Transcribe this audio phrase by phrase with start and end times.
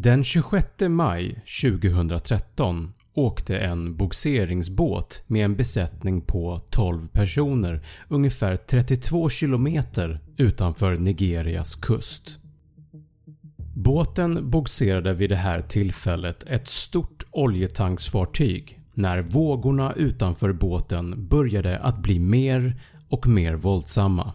[0.00, 9.28] Den 26 maj 2013 åkte en bogseringsbåt med en besättning på 12 personer ungefär 32
[9.28, 9.66] km
[10.36, 12.38] utanför Nigerias kust.
[13.74, 21.98] Båten bogserade vid det här tillfället ett stort oljetanksfartyg när vågorna utanför båten började att
[21.98, 24.32] bli mer och mer våldsamma.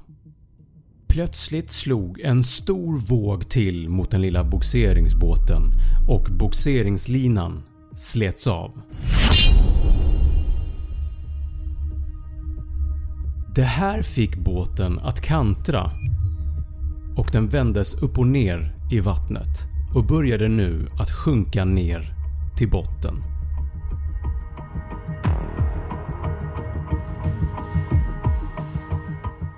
[1.14, 5.64] Plötsligt slog en stor våg till mot den lilla bogseringsbåten
[6.08, 7.64] och bogseringslinan
[7.96, 8.72] slets av.
[13.56, 15.92] Det här fick båten att kantra
[17.18, 22.14] och den vändes upp och ner i vattnet och började nu att sjunka ner
[22.58, 23.33] till botten.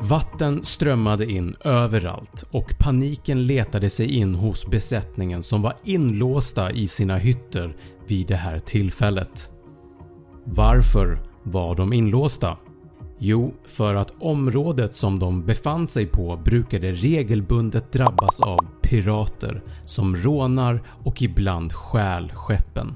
[0.09, 6.87] Vatten strömmade in överallt och paniken letade sig in hos besättningen som var inlåsta i
[6.87, 7.75] sina hytter
[8.07, 9.49] vid det här tillfället.
[10.43, 12.57] Varför var de inlåsta?
[13.19, 20.15] Jo, för att området som de befann sig på brukade regelbundet drabbas av pirater som
[20.15, 22.95] rånar och ibland stjäl skeppen.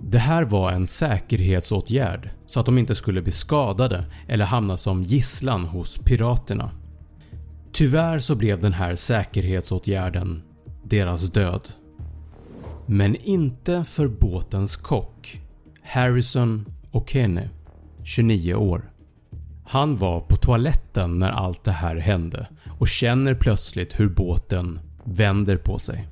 [0.00, 5.02] Det här var en säkerhetsåtgärd så att de inte skulle bli skadade eller hamna som
[5.02, 6.70] gisslan hos piraterna.
[7.72, 10.42] Tyvärr så blev den här säkerhetsåtgärden
[10.84, 11.68] deras död.
[12.86, 15.40] Men inte för båtens kock
[15.82, 17.48] Harrison O'Kenny,
[18.04, 18.90] 29 år.
[19.66, 22.48] Han var på toaletten när allt det här hände
[22.78, 26.08] och känner plötsligt hur båten vänder på sig.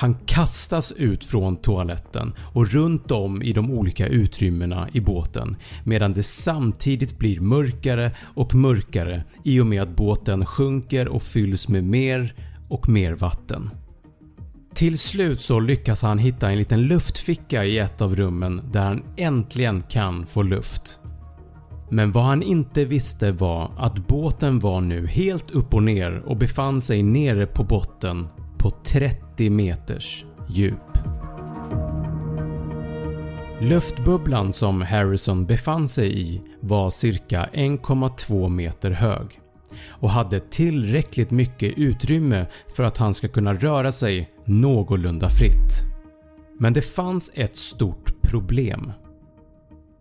[0.00, 6.12] Han kastas ut från toaletten och runt om i de olika utrymmena i båten medan
[6.12, 11.84] det samtidigt blir mörkare och mörkare i och med att båten sjunker och fylls med
[11.84, 12.34] mer
[12.68, 13.70] och mer vatten.
[14.74, 19.02] Till slut så lyckas han hitta en liten luftficka i ett av rummen där han
[19.16, 21.00] äntligen kan få luft.
[21.90, 26.36] Men vad han inte visste var att båten var nu helt upp och ner och
[26.36, 28.28] befann sig nere på botten
[28.58, 30.98] på 30 meters djup.
[33.60, 39.40] Luftbubblan som Harrison befann sig i var cirka 1,2 meter hög
[39.88, 42.46] och hade tillräckligt mycket utrymme
[42.76, 45.82] för att han ska kunna röra sig någorlunda fritt.
[46.58, 48.92] Men det fanns ett stort problem.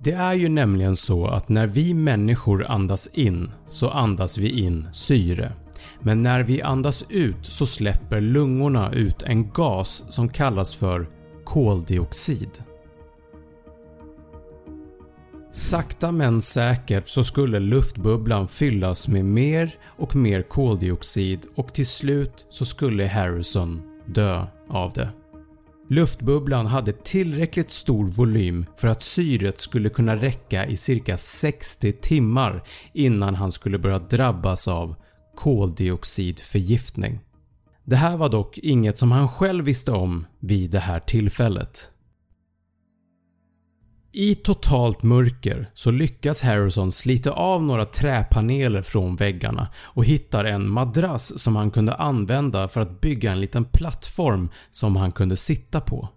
[0.04, 4.88] Det är ju nämligen så att när vi människor andas in så andas vi in
[4.92, 5.54] syre
[6.02, 11.10] men när vi andas ut så släpper lungorna ut en gas som kallas för
[11.46, 12.64] koldioxid.
[15.52, 22.46] Sakta men säkert så skulle luftbubblan fyllas med mer och mer koldioxid och till slut
[22.50, 25.10] så skulle Harrison dö av det.
[25.90, 32.64] Luftbubblan hade tillräckligt stor volym för att syret skulle kunna räcka i cirka 60 timmar
[32.94, 34.96] innan han skulle börja drabbas av
[35.40, 37.20] koldioxidförgiftning.
[37.84, 41.92] Det här var dock inget som han själv visste om vid det här tillfället.
[44.12, 50.70] I totalt mörker så lyckas Harrison slita av några träpaneler från väggarna och hittar en
[50.70, 55.82] madrass som han kunde använda för att bygga en liten plattform som han kunde sitta
[55.82, 56.10] på.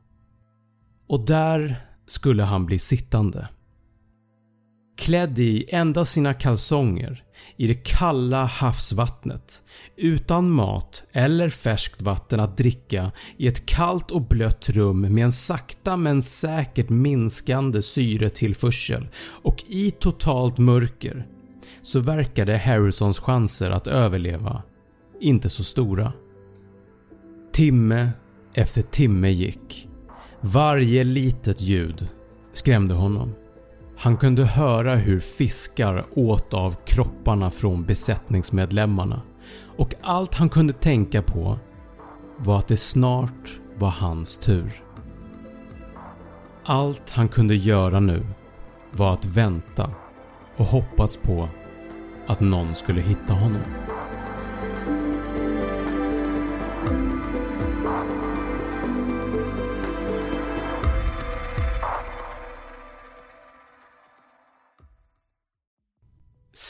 [1.08, 3.48] Och där skulle han bli sittande.
[4.96, 7.24] Klädd i endast sina kalsonger
[7.56, 9.62] i det kalla havsvattnet
[9.96, 15.32] utan mat eller färskt vatten att dricka i ett kallt och blött rum med en
[15.32, 19.08] sakta men säkert minskande syretillförsel
[19.42, 21.26] och i totalt mörker
[21.82, 24.62] så verkade Harrisons chanser att överleva
[25.20, 26.12] inte så stora.
[27.52, 28.10] Timme
[28.54, 29.88] efter timme gick.
[30.40, 32.08] Varje litet ljud
[32.52, 33.34] skrämde honom.
[34.02, 39.22] Han kunde höra hur fiskar åt av kropparna från besättningsmedlemmarna
[39.76, 41.58] och allt han kunde tänka på
[42.38, 44.82] var att det snart var hans tur.
[46.64, 48.26] Allt han kunde göra nu
[48.92, 49.90] var att vänta
[50.56, 51.48] och hoppas på
[52.26, 53.62] att någon skulle hitta honom.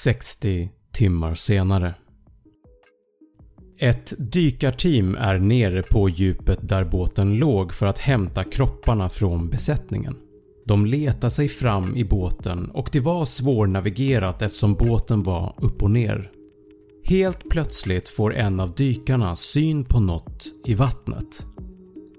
[0.05, 1.95] –60 timmar senare.
[3.79, 10.17] Ett dykarteam är nere på djupet där båten låg för att hämta kropparna från besättningen.
[10.67, 15.91] De letar sig fram i båten och det var svårnavigerat eftersom båten var upp och
[15.91, 16.31] ner.
[17.05, 21.47] Helt plötsligt får en av dykarna syn på något i vattnet.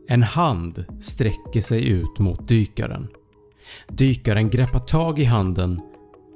[0.07, 3.07] En hand sträcker sig ut mot dykaren.
[3.87, 5.81] Dykaren greppar tag i handen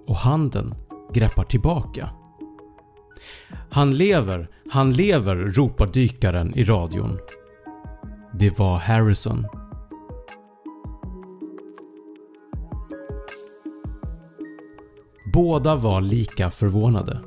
[0.08, 0.76] och handen
[1.14, 2.10] greppar tillbaka.
[3.70, 7.20] “Han lever, han lever” ropar dykaren i radion.
[8.34, 9.48] Det var Harrison.
[15.34, 17.20] Båda var lika förvånade.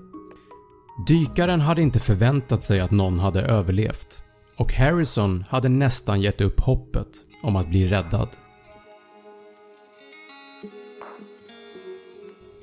[1.06, 4.24] Dykaren hade inte förväntat sig att någon hade överlevt
[4.60, 7.08] och Harrison hade nästan gett upp hoppet
[7.42, 8.28] om att bli räddad.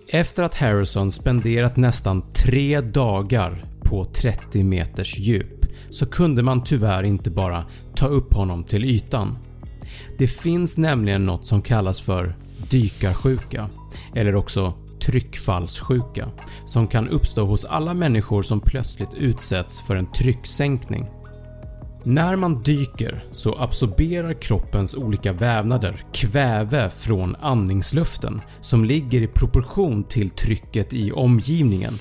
[0.10, 7.04] Efter att Harrison spenderat nästan 3 dagar på 30 meters djup så kunde man tyvärr
[7.04, 7.66] inte bara
[7.96, 9.38] ta upp honom till ytan.
[10.18, 12.36] Det finns nämligen något som kallas för
[12.70, 13.70] dykarsjuka
[14.16, 16.30] eller också tryckfallssjuka
[16.66, 21.06] som kan uppstå hos alla människor som plötsligt utsätts för en trycksänkning.
[22.10, 30.04] När man dyker så absorberar kroppens olika vävnader kväve från andningsluften som ligger i proportion
[30.04, 32.00] till trycket i omgivningen.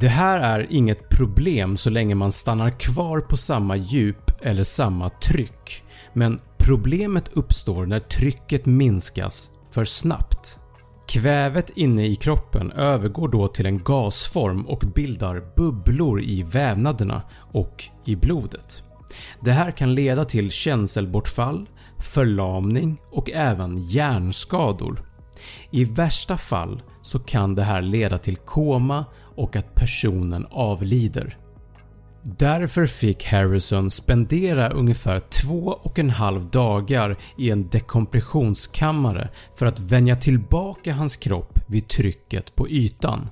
[0.00, 5.08] Det här är inget problem så länge man stannar kvar på samma djup eller samma
[5.08, 5.82] tryck
[6.12, 10.58] men problemet uppstår när trycket minskas för snabbt.
[11.08, 17.84] Kvävet inne i kroppen övergår då till en gasform och bildar bubblor i vävnaderna och
[18.04, 18.84] i blodet.
[19.40, 21.68] Det här kan leda till känselbortfall,
[21.98, 25.02] förlamning och även hjärnskador.
[25.70, 29.04] I värsta fall så kan det här leda till koma
[29.36, 31.38] och att personen avlider.
[32.26, 39.80] Därför fick Harrison spendera ungefär två och en halv dagar i en dekompressionskammare för att
[39.80, 43.30] vänja tillbaka hans kropp vid trycket på ytan.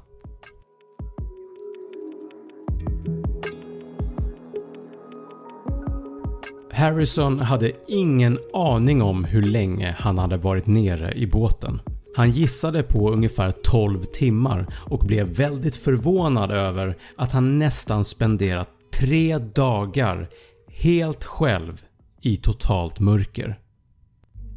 [6.82, 11.80] Harrison hade ingen aning om hur länge han hade varit nere i båten.
[12.16, 18.68] Han gissade på ungefär 12 timmar och blev väldigt förvånad över att han nästan spenderat
[18.94, 20.28] 3 dagar
[20.68, 21.82] helt själv
[22.22, 23.58] i totalt mörker.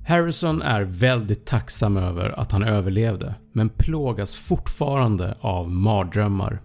[0.07, 6.61] Harrison är väldigt tacksam över att han överlevde men plågas fortfarande av mardrömmar.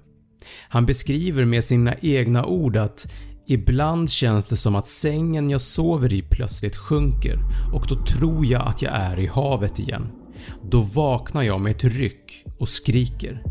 [0.69, 3.12] Han beskriver med sina egna ord att
[3.50, 7.38] “Ibland känns det som att sängen jag sover i plötsligt sjunker
[7.73, 10.08] och då tror jag att jag är i havet igen.
[10.70, 13.43] Då vaknar jag med ett ryck och skriker.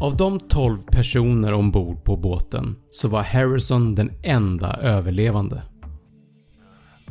[0.00, 5.62] Av de 12 personer ombord på båten så var Harrison den enda överlevande.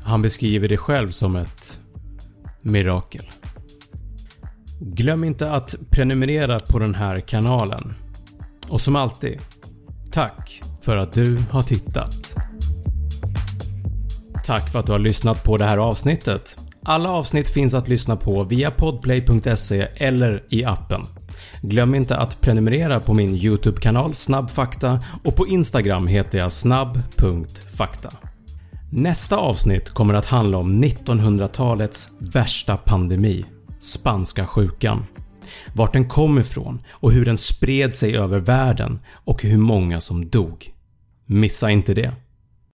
[0.03, 1.81] Han beskriver det själv som ett
[2.63, 3.25] mirakel.
[4.79, 7.93] Glöm inte att prenumerera på den här kanalen.
[8.71, 9.39] Och som alltid,
[10.11, 12.35] tack för att du har tittat.
[14.43, 16.57] Tack för att du har lyssnat på det här avsnittet.
[16.85, 21.01] Alla avsnitt finns att lyssna på via podplay.se eller i appen.
[21.61, 28.09] Glöm inte att prenumerera på min YouTube-kanal Snabbfakta och på Instagram heter jag snabb.fakta.
[28.91, 33.45] Nästa avsnitt kommer att handla om 1900-talets värsta pandemi,
[33.79, 35.05] spanska sjukan.
[35.73, 40.29] Vart den kom ifrån och hur den spred sig över världen och hur många som
[40.29, 40.69] dog.
[41.25, 42.13] Missa inte det!